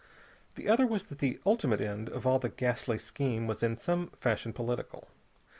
[0.55, 4.07] The other was that the ultimate end of all the ghastly scheme was in some
[4.19, 5.09] fashion political.